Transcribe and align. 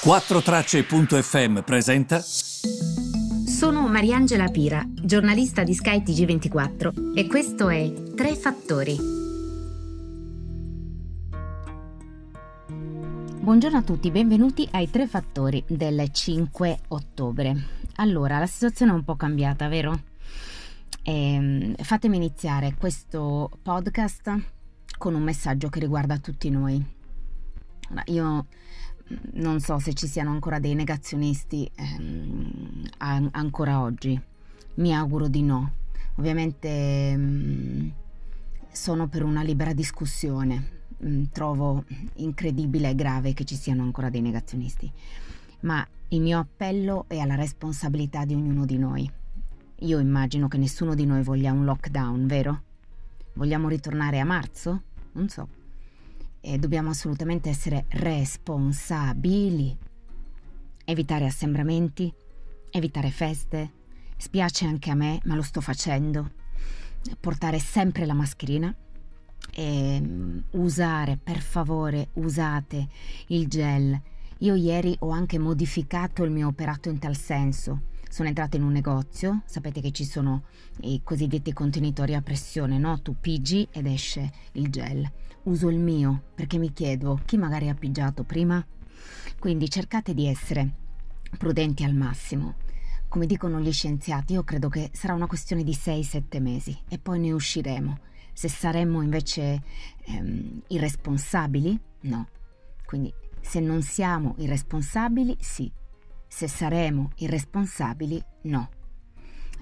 4Tracce.fm 0.00 1.62
presenta. 1.62 2.20
Sono 2.20 3.88
Mariangela 3.88 4.46
Pira, 4.46 4.86
giornalista 4.88 5.64
di 5.64 5.74
Sky 5.74 6.02
TG24 6.04 7.16
e 7.16 7.26
questo 7.26 7.68
è 7.68 7.92
Tre 8.14 8.36
Fattori. 8.36 8.96
Buongiorno 13.40 13.76
a 13.76 13.82
tutti, 13.82 14.12
benvenuti 14.12 14.68
ai 14.70 14.88
Tre 14.88 15.08
Fattori 15.08 15.64
del 15.66 16.08
5 16.12 16.78
ottobre. 16.88 17.56
Allora, 17.96 18.38
la 18.38 18.46
situazione 18.46 18.92
è 18.92 18.94
un 18.94 19.02
po' 19.02 19.16
cambiata, 19.16 19.66
vero? 19.66 20.00
E, 21.02 21.74
fatemi 21.82 22.16
iniziare 22.16 22.76
questo 22.78 23.50
podcast 23.60 24.32
con 24.96 25.16
un 25.16 25.22
messaggio 25.22 25.68
che 25.68 25.80
riguarda 25.80 26.18
tutti 26.18 26.48
noi. 26.50 26.96
Io 28.06 28.46
non 29.32 29.60
so 29.60 29.78
se 29.78 29.94
ci 29.94 30.06
siano 30.06 30.30
ancora 30.30 30.58
dei 30.58 30.74
negazionisti 30.74 31.70
ehm, 31.74 32.88
ancora 33.32 33.80
oggi. 33.80 34.20
Mi 34.74 34.94
auguro 34.94 35.28
di 35.28 35.42
no. 35.42 35.72
Ovviamente 36.16 36.68
ehm, 36.68 37.92
sono 38.70 39.08
per 39.08 39.22
una 39.24 39.42
libera 39.42 39.72
discussione. 39.72 40.76
Mm, 41.04 41.24
trovo 41.32 41.84
incredibile 42.16 42.90
e 42.90 42.94
grave 42.94 43.32
che 43.32 43.44
ci 43.44 43.56
siano 43.56 43.82
ancora 43.82 44.10
dei 44.10 44.20
negazionisti. 44.20 44.90
Ma 45.60 45.86
il 46.08 46.20
mio 46.20 46.38
appello 46.38 47.04
è 47.08 47.18
alla 47.18 47.34
responsabilità 47.34 48.24
di 48.24 48.34
ognuno 48.34 48.64
di 48.64 48.78
noi. 48.78 49.10
Io 49.82 49.98
immagino 49.98 50.48
che 50.48 50.58
nessuno 50.58 50.94
di 50.94 51.06
noi 51.06 51.22
voglia 51.22 51.52
un 51.52 51.64
lockdown, 51.64 52.26
vero? 52.26 52.62
Vogliamo 53.34 53.68
ritornare 53.68 54.18
a 54.18 54.24
marzo? 54.24 54.82
Non 55.12 55.28
so 55.28 55.57
e 56.40 56.58
dobbiamo 56.58 56.90
assolutamente 56.90 57.48
essere 57.48 57.84
responsabili. 57.88 59.76
Evitare 60.84 61.26
assembramenti, 61.26 62.12
evitare 62.70 63.10
feste. 63.10 63.72
Spiace 64.16 64.64
anche 64.64 64.90
a 64.90 64.94
me, 64.94 65.20
ma 65.24 65.34
lo 65.34 65.42
sto 65.42 65.60
facendo. 65.60 66.30
Portare 67.20 67.58
sempre 67.58 68.06
la 68.06 68.14
mascherina 68.14 68.74
e 69.52 70.00
mm, 70.00 70.38
usare, 70.52 71.18
per 71.22 71.40
favore, 71.40 72.08
usate 72.14 72.88
il 73.28 73.48
gel. 73.48 74.00
Io 74.38 74.54
ieri 74.54 74.94
ho 75.00 75.10
anche 75.10 75.38
modificato 75.38 76.24
il 76.24 76.30
mio 76.30 76.48
operato 76.48 76.88
in 76.88 76.98
tal 76.98 77.16
senso. 77.16 77.82
Sono 78.08 78.28
entrata 78.28 78.56
in 78.56 78.62
un 78.62 78.72
negozio, 78.72 79.42
sapete 79.44 79.80
che 79.80 79.92
ci 79.92 80.04
sono 80.04 80.44
i 80.80 81.00
cosiddetti 81.02 81.52
contenitori 81.52 82.14
a 82.14 82.22
pressione, 82.22 82.78
no? 82.78 83.00
Tu 83.00 83.16
pigi 83.20 83.68
ed 83.70 83.86
esce 83.86 84.32
il 84.52 84.70
gel 84.70 85.10
uso 85.48 85.68
il 85.68 85.78
mio 85.78 86.24
perché 86.34 86.58
mi 86.58 86.72
chiedo 86.72 87.20
chi 87.24 87.36
magari 87.36 87.68
ha 87.68 87.74
pigiato 87.74 88.22
prima. 88.22 88.64
Quindi 89.38 89.68
cercate 89.68 90.14
di 90.14 90.26
essere 90.26 90.70
prudenti 91.36 91.84
al 91.84 91.94
massimo. 91.94 92.56
Come 93.08 93.26
dicono 93.26 93.60
gli 93.60 93.72
scienziati, 93.72 94.34
io 94.34 94.44
credo 94.44 94.68
che 94.68 94.90
sarà 94.92 95.14
una 95.14 95.26
questione 95.26 95.64
di 95.64 95.72
6-7 95.72 96.40
mesi 96.40 96.78
e 96.88 96.98
poi 96.98 97.18
ne 97.18 97.32
usciremo. 97.32 97.98
Se 98.32 98.48
saremmo 98.48 99.00
invece 99.02 99.62
ehm, 100.04 100.62
irresponsabili, 100.68 101.78
no. 102.02 102.28
Quindi 102.84 103.12
se 103.40 103.60
non 103.60 103.82
siamo 103.82 104.34
irresponsabili, 104.38 105.36
sì. 105.40 105.70
Se 106.28 106.46
saremo 106.46 107.10
irresponsabili, 107.16 108.22
no. 108.42 108.68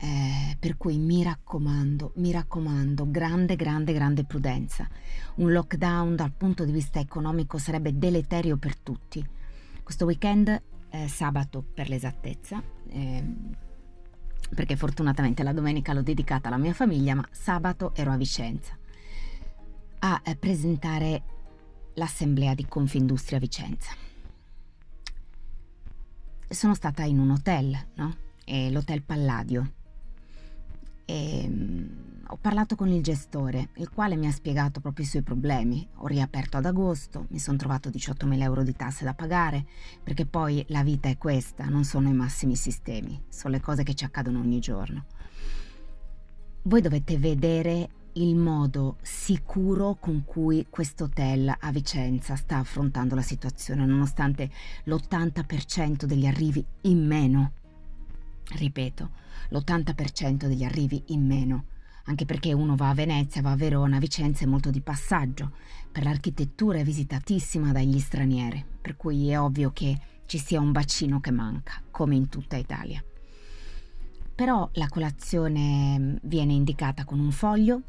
Eh, 0.00 0.56
per 0.60 0.76
cui 0.76 0.98
mi 0.98 1.22
raccomando, 1.22 2.12
mi 2.16 2.30
raccomando, 2.30 3.10
grande, 3.10 3.56
grande, 3.56 3.92
grande 3.92 4.24
prudenza. 4.24 4.86
Un 5.36 5.52
lockdown 5.52 6.14
dal 6.14 6.32
punto 6.32 6.64
di 6.64 6.72
vista 6.72 7.00
economico 7.00 7.58
sarebbe 7.58 7.96
deleterio 7.96 8.56
per 8.56 8.76
tutti. 8.76 9.24
Questo 9.82 10.04
weekend, 10.04 10.62
eh, 10.90 11.08
sabato 11.08 11.64
per 11.74 11.88
l'esattezza, 11.88 12.62
eh, 12.88 13.24
perché 14.54 14.76
fortunatamente 14.76 15.42
la 15.42 15.52
domenica 15.52 15.92
l'ho 15.92 16.02
dedicata 16.02 16.48
alla 16.48 16.58
mia 16.58 16.74
famiglia, 16.74 17.14
ma 17.14 17.26
sabato 17.30 17.94
ero 17.94 18.12
a 18.12 18.16
Vicenza 18.16 18.76
a 20.00 20.20
eh, 20.24 20.36
presentare 20.36 21.22
l'assemblea 21.94 22.54
di 22.54 22.66
Confindustria 22.66 23.38
Vicenza. 23.38 23.92
Sono 26.48 26.74
stata 26.74 27.02
in 27.04 27.18
un 27.18 27.30
hotel, 27.30 27.76
no? 27.94 28.16
l'hotel 28.70 29.02
Palladio 29.02 29.72
e 31.08 31.44
ehm, 31.44 32.24
ho 32.28 32.36
parlato 32.36 32.76
con 32.76 32.88
il 32.88 33.02
gestore, 33.02 33.70
il 33.76 33.88
quale 33.88 34.14
mi 34.14 34.26
ha 34.26 34.30
spiegato 34.30 34.80
proprio 34.80 35.06
i 35.06 35.08
suoi 35.08 35.22
problemi. 35.22 35.88
Ho 35.96 36.06
riaperto 36.06 36.58
ad 36.58 36.66
agosto, 36.66 37.24
mi 37.30 37.38
sono 37.38 37.56
trovato 37.56 37.88
18.000 37.88 38.42
euro 38.42 38.62
di 38.62 38.74
tasse 38.74 39.04
da 39.04 39.14
pagare, 39.14 39.64
perché 40.02 40.26
poi 40.26 40.62
la 40.68 40.82
vita 40.82 41.08
è 41.08 41.16
questa, 41.16 41.64
non 41.64 41.84
sono 41.84 42.10
i 42.10 42.12
massimi 42.12 42.54
sistemi, 42.56 43.22
sono 43.30 43.54
le 43.54 43.60
cose 43.62 43.82
che 43.82 43.94
ci 43.94 44.04
accadono 44.04 44.40
ogni 44.40 44.58
giorno. 44.58 45.06
Voi 46.64 46.82
dovete 46.82 47.16
vedere 47.16 47.88
il 48.14 48.34
modo 48.34 48.96
sicuro 49.02 49.96
con 50.00 50.24
cui 50.24 50.66
questo 50.68 51.04
hotel 51.04 51.54
a 51.58 51.70
Vicenza 51.70 52.36
sta 52.36 52.58
affrontando 52.58 53.14
la 53.14 53.22
situazione, 53.22 53.86
nonostante 53.86 54.50
l'80% 54.84 56.04
degli 56.04 56.26
arrivi 56.26 56.64
in 56.82 57.06
meno 57.06 57.52
Ripeto, 58.50 59.10
l'80% 59.50 60.46
degli 60.46 60.64
arrivi 60.64 61.02
in 61.08 61.26
meno, 61.26 61.64
anche 62.04 62.24
perché 62.24 62.54
uno 62.54 62.76
va 62.76 62.88
a 62.88 62.94
Venezia, 62.94 63.42
va 63.42 63.50
a 63.50 63.56
Verona, 63.56 63.98
Vicenza 63.98 64.44
è 64.44 64.48
molto 64.48 64.70
di 64.70 64.80
passaggio, 64.80 65.52
per 65.92 66.04
l'architettura 66.04 66.78
è 66.78 66.84
visitatissima 66.84 67.72
dagli 67.72 67.98
stranieri, 67.98 68.64
per 68.80 68.96
cui 68.96 69.28
è 69.28 69.38
ovvio 69.38 69.70
che 69.72 70.00
ci 70.24 70.38
sia 70.38 70.60
un 70.60 70.72
bacino 70.72 71.20
che 71.20 71.30
manca, 71.30 71.82
come 71.90 72.14
in 72.14 72.28
tutta 72.30 72.56
Italia. 72.56 73.04
Però 74.34 74.68
la 74.74 74.88
colazione 74.88 76.18
viene 76.22 76.54
indicata 76.54 77.04
con 77.04 77.18
un 77.18 77.32
foglio 77.32 77.82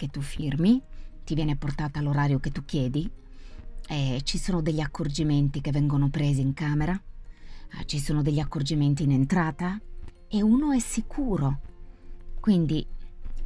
che 0.00 0.08
tu 0.08 0.22
firmi, 0.22 0.80
ti 1.24 1.34
viene 1.34 1.56
portata 1.56 1.98
all'orario 1.98 2.38
che 2.38 2.50
tu 2.50 2.64
chiedi, 2.64 3.08
e 3.86 4.20
ci 4.24 4.38
sono 4.38 4.62
degli 4.62 4.80
accorgimenti 4.80 5.60
che 5.60 5.72
vengono 5.72 6.08
presi 6.08 6.40
in 6.40 6.54
camera 6.54 6.98
Ah, 7.74 7.84
ci 7.84 8.00
sono 8.00 8.22
degli 8.22 8.40
accorgimenti 8.40 9.04
in 9.04 9.12
entrata 9.12 9.80
e 10.26 10.42
uno 10.42 10.72
è 10.72 10.80
sicuro. 10.80 11.60
Quindi, 12.40 12.84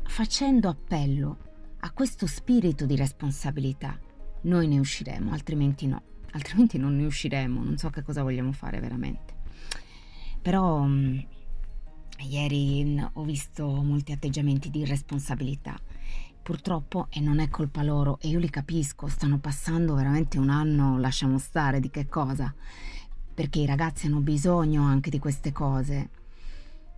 facendo 0.05 0.69
appello 0.69 1.39
a 1.81 1.91
questo 1.91 2.27
spirito 2.27 2.87
di 2.87 2.97
responsabilità, 2.97 3.99
noi 4.43 4.67
ne 4.67 4.79
usciremo, 4.79 5.33
altrimenti 5.33 5.87
no. 5.87 6.03
Altrimenti 6.33 6.79
non 6.79 6.97
ne 6.97 7.05
usciremo, 7.05 7.63
non 7.63 7.77
so 7.77 7.91
che 7.91 8.03
cosa 8.03 8.23
vogliamo 8.23 8.53
fare 8.53 8.81
veramente. 8.81 9.35
Però 10.41 10.83
mh, 10.83 10.93
mm, 10.93 11.19
ieri 12.29 12.85
mh, 12.85 13.11
ho 13.15 13.23
visto 13.25 13.67
molti 13.83 14.13
atteggiamenti 14.13 14.71
di 14.71 14.81
irresponsabilità. 14.81 15.79
Purtroppo, 16.45 17.09
e 17.11 17.19
non 17.19 17.41
è 17.41 17.49
colpa 17.49 17.83
loro, 17.83 18.19
e 18.21 18.29
io 18.29 18.39
li 18.39 18.51
capisco, 18.51 19.09
stanno 19.09 19.39
passando 19.39 19.95
veramente 19.95 20.39
un 20.39 20.51
anno, 20.51 20.99
lasciamo 20.99 21.39
stare 21.39 21.81
di 21.81 21.91
che 21.91 22.07
cosa 22.07 22.55
perché 23.35 23.59
i 23.59 23.67
ragazzi 23.67 24.07
hanno 24.07 24.21
bisogno 24.21 24.85
anche 24.85 25.11
di 25.11 25.19
queste 25.19 25.53
cose. 25.53 26.11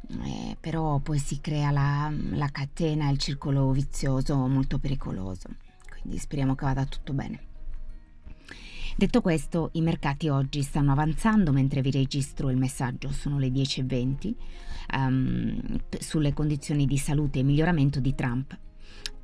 Eh, 0.08 0.56
però 0.60 0.98
poi 0.98 1.18
si 1.18 1.40
crea 1.40 1.70
la, 1.70 2.12
la 2.32 2.48
catena, 2.50 3.08
il 3.08 3.18
circolo 3.18 3.70
vizioso 3.72 4.36
molto 4.46 4.78
pericoloso. 4.78 5.48
Quindi 5.88 6.18
speriamo 6.18 6.54
che 6.54 6.64
vada 6.66 6.84
tutto 6.84 7.12
bene. 7.14 7.40
Detto 8.96 9.20
questo, 9.20 9.70
i 9.72 9.80
mercati 9.80 10.28
oggi 10.28 10.62
stanno 10.62 10.92
avanzando 10.92 11.52
mentre 11.52 11.80
vi 11.80 11.90
registro 11.90 12.50
il 12.50 12.56
messaggio, 12.56 13.10
sono 13.10 13.38
le 13.38 13.48
10.20, 13.48 14.26
um, 14.26 14.36
ehm, 14.94 15.78
sulle 15.98 16.32
condizioni 16.32 16.86
di 16.86 16.96
salute 16.96 17.40
e 17.40 17.42
miglioramento 17.42 17.98
di 17.98 18.14
Trump 18.14 18.56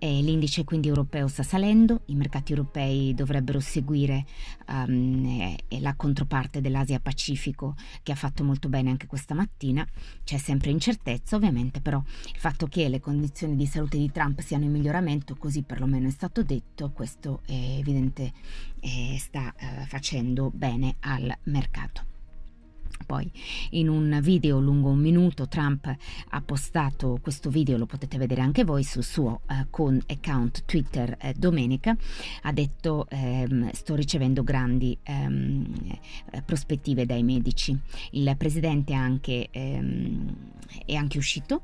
l'indice 0.06 0.64
quindi 0.64 0.88
europeo 0.88 1.28
sta 1.28 1.42
salendo, 1.42 2.02
i 2.06 2.14
mercati 2.14 2.52
europei 2.52 3.14
dovrebbero 3.14 3.60
seguire 3.60 4.24
um, 4.68 5.56
la 5.80 5.94
controparte 5.94 6.60
dell'Asia 6.60 7.00
Pacifico 7.00 7.76
che 8.02 8.12
ha 8.12 8.16
fatto 8.16 8.44
molto 8.44 8.68
bene 8.68 8.90
anche 8.90 9.06
questa 9.06 9.34
mattina, 9.34 9.86
c'è 10.24 10.38
sempre 10.38 10.70
incertezza 10.70 11.36
ovviamente, 11.36 11.80
però 11.80 12.02
il 12.32 12.38
fatto 12.38 12.66
che 12.66 12.88
le 12.88 13.00
condizioni 13.00 13.56
di 13.56 13.66
salute 13.66 13.98
di 13.98 14.10
Trump 14.10 14.40
siano 14.40 14.64
in 14.64 14.72
miglioramento, 14.72 15.36
così 15.36 15.62
perlomeno 15.62 16.08
è 16.08 16.12
stato 16.12 16.42
detto, 16.42 16.90
questo 16.90 17.40
è 17.46 17.76
evidente 17.78 18.32
eh, 18.80 19.16
sta 19.18 19.54
eh, 19.56 19.86
facendo 19.86 20.50
bene 20.52 20.96
al 21.00 21.32
mercato. 21.44 22.11
Poi 23.04 23.30
in 23.70 23.88
un 23.88 24.18
video 24.22 24.58
lungo 24.60 24.88
un 24.88 24.98
minuto 24.98 25.48
Trump 25.48 25.94
ha 26.28 26.40
postato 26.40 27.18
questo 27.20 27.50
video, 27.50 27.76
lo 27.76 27.86
potete 27.86 28.18
vedere 28.18 28.40
anche 28.40 28.64
voi 28.64 28.84
sul 28.84 29.04
suo 29.04 29.40
eh, 29.48 29.66
account 30.06 30.64
Twitter 30.64 31.16
eh, 31.20 31.34
domenica, 31.36 31.96
ha 32.42 32.52
detto 32.52 33.06
ehm, 33.08 33.70
sto 33.72 33.94
ricevendo 33.94 34.42
grandi 34.42 34.96
ehm, 35.02 35.98
eh, 36.30 36.42
prospettive 36.42 37.06
dai 37.06 37.22
medici. 37.22 37.78
Il 38.12 38.34
presidente 38.36 38.92
anche, 38.94 39.48
ehm, 39.50 40.34
è 40.86 40.94
anche 40.94 41.18
uscito 41.18 41.62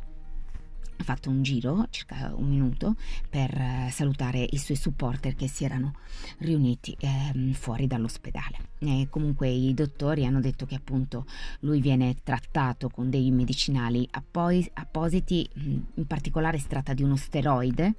ha 0.99 1.05
fatto 1.05 1.31
un 1.31 1.43
giro, 1.43 1.87
circa 1.91 2.33
un 2.35 2.49
minuto, 2.49 2.97
per 3.29 3.51
eh, 3.55 3.89
salutare 3.91 4.47
i 4.51 4.59
suoi 4.59 4.77
supporter 4.77 5.35
che 5.35 5.49
si 5.49 5.65
erano 5.65 5.95
riuniti 6.39 6.97
eh, 6.99 7.53
fuori 7.55 7.87
dall'ospedale. 7.87 8.67
E 8.81 9.07
comunque 9.11 9.49
i 9.49 9.73
dottori 9.75 10.27
hanno 10.27 10.41
detto 10.41 10.67
che 10.67 10.75
appunto 10.75 11.27
lui 11.61 11.81
viene 11.81 12.17
trattato 12.23 12.89
con 12.89 13.11
dei 13.11 13.31
medicinali 13.31 14.07
appos- 14.11 14.71
appositi, 14.75 15.49
in 15.55 16.07
particolare 16.07 16.59
si 16.59 16.67
tratta 16.69 16.95
di 16.95 17.03
uno 17.03 17.17
steroide, 17.17 17.95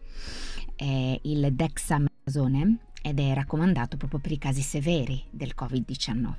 eh, 0.76 1.20
il 1.24 1.54
dexametasone, 1.54 2.78
ed 3.02 3.20
è 3.20 3.34
raccomandato 3.34 3.96
proprio 3.96 4.20
per 4.20 4.34
i 4.34 4.38
casi 4.38 4.62
severi 4.62 5.24
del 5.30 5.54
Covid-19. 5.58 6.16
Um, 6.16 6.34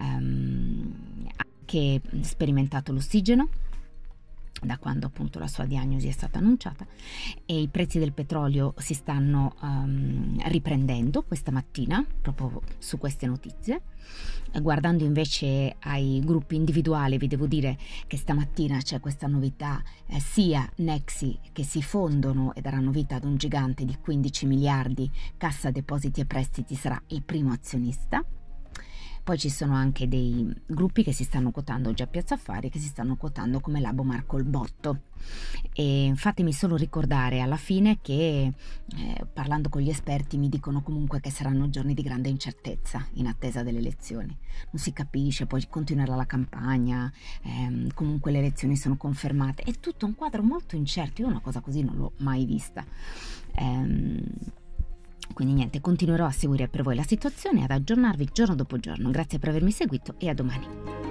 ehm, 0.00 1.28
ha 1.36 1.46
anche 1.58 2.00
sperimentato 2.20 2.92
l'ossigeno 2.92 3.48
da 4.64 4.78
quando 4.78 5.06
appunto 5.06 5.38
la 5.38 5.46
sua 5.46 5.64
diagnosi 5.64 6.08
è 6.08 6.12
stata 6.12 6.38
annunciata 6.38 6.86
e 7.44 7.60
i 7.60 7.68
prezzi 7.68 7.98
del 7.98 8.12
petrolio 8.12 8.74
si 8.78 8.94
stanno 8.94 9.54
um, 9.60 10.38
riprendendo 10.46 11.22
questa 11.22 11.50
mattina 11.50 12.04
proprio 12.20 12.62
su 12.78 12.98
queste 12.98 13.26
notizie. 13.26 13.82
Guardando 14.60 15.02
invece 15.04 15.76
ai 15.80 16.20
gruppi 16.24 16.54
individuali 16.54 17.18
vi 17.18 17.26
devo 17.26 17.46
dire 17.46 17.76
che 18.06 18.16
stamattina 18.16 18.78
c'è 18.78 19.00
questa 19.00 19.26
novità, 19.26 19.82
eh, 20.06 20.20
sia 20.20 20.68
Nexi 20.76 21.38
che 21.52 21.64
si 21.64 21.82
fondono 21.82 22.54
e 22.54 22.60
daranno 22.60 22.90
vita 22.90 23.16
ad 23.16 23.24
un 23.24 23.36
gigante 23.36 23.84
di 23.84 23.96
15 24.00 24.46
miliardi, 24.46 25.10
Cassa 25.36 25.70
Depositi 25.70 26.20
e 26.20 26.26
Prestiti 26.26 26.76
sarà 26.76 27.00
il 27.08 27.22
primo 27.22 27.52
azionista 27.52 28.24
poi 29.24 29.38
ci 29.38 29.48
sono 29.48 29.72
anche 29.72 30.06
dei 30.06 30.46
gruppi 30.66 31.02
che 31.02 31.12
si 31.12 31.24
stanno 31.24 31.50
quotando 31.50 31.94
già 31.94 32.04
a 32.04 32.08
Piazza 32.08 32.34
Affari, 32.34 32.68
che 32.68 32.78
si 32.78 32.88
stanno 32.88 33.16
quotando 33.16 33.58
come 33.58 33.80
Labo 33.80 34.02
Marco 34.02 34.36
il 34.36 34.44
Botto. 34.44 35.00
E 35.72 36.12
fatemi 36.14 36.52
solo 36.52 36.76
ricordare 36.76 37.40
alla 37.40 37.56
fine 37.56 38.00
che 38.02 38.52
eh, 38.96 39.26
parlando 39.32 39.70
con 39.70 39.80
gli 39.80 39.88
esperti 39.88 40.36
mi 40.36 40.50
dicono 40.50 40.82
comunque 40.82 41.20
che 41.20 41.30
saranno 41.30 41.70
giorni 41.70 41.94
di 41.94 42.02
grande 42.02 42.28
incertezza 42.28 43.06
in 43.14 43.26
attesa 43.26 43.62
delle 43.62 43.78
elezioni. 43.78 44.36
Non 44.70 44.82
si 44.82 44.92
capisce, 44.92 45.46
poi 45.46 45.66
continuerà 45.70 46.14
la 46.14 46.26
campagna, 46.26 47.10
ehm, 47.44 47.94
comunque 47.94 48.30
le 48.30 48.40
elezioni 48.40 48.76
sono 48.76 48.98
confermate. 48.98 49.62
È 49.62 49.72
tutto 49.80 50.04
un 50.04 50.14
quadro 50.14 50.42
molto 50.42 50.76
incerto, 50.76 51.22
io 51.22 51.28
una 51.28 51.40
cosa 51.40 51.60
così 51.60 51.82
non 51.82 51.96
l'ho 51.96 52.12
mai 52.18 52.44
vista. 52.44 52.84
Ehm, 53.54 54.22
quindi 55.32 55.54
niente, 55.54 55.80
continuerò 55.80 56.26
a 56.26 56.30
seguire 56.30 56.68
per 56.68 56.82
voi 56.82 56.94
la 56.94 57.02
situazione 57.02 57.60
e 57.60 57.64
ad 57.64 57.70
aggiornarvi 57.70 58.28
giorno 58.32 58.54
dopo 58.54 58.78
giorno. 58.78 59.10
Grazie 59.10 59.38
per 59.38 59.48
avermi 59.48 59.70
seguito 59.70 60.14
e 60.18 60.28
a 60.28 60.34
domani. 60.34 61.03